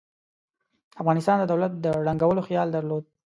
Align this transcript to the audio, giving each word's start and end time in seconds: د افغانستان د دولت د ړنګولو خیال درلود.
د 0.93 0.93
افغانستان 1.01 1.35
د 1.39 1.43
دولت 1.51 1.71
د 1.83 1.85
ړنګولو 2.05 2.41
خیال 2.47 2.67
درلود. 2.75 3.03